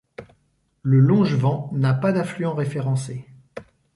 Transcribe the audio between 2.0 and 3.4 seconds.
d'affluent référencé.